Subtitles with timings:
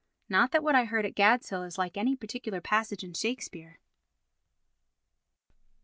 [0.27, 3.77] Not that what I heard at Gadshill is like any particular passage in Shakespeare.